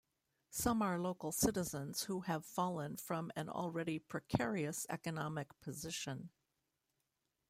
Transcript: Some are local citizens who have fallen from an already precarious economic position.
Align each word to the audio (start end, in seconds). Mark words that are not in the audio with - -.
Some 0.49 0.81
are 0.81 0.97
local 0.97 1.31
citizens 1.31 2.05
who 2.05 2.21
have 2.21 2.43
fallen 2.43 2.97
from 2.97 3.31
an 3.35 3.49
already 3.49 3.99
precarious 3.99 4.87
economic 4.89 5.49
position. 5.61 6.31